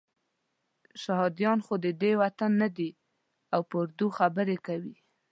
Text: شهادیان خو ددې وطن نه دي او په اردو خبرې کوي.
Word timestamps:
شهادیان 1.03 1.59
خو 1.65 1.73
ددې 1.85 2.11
وطن 2.21 2.51
نه 2.61 2.69
دي 2.77 2.89
او 3.53 3.61
په 3.69 3.75
اردو 3.81 4.07
خبرې 4.17 4.57
کوي. 4.67 4.95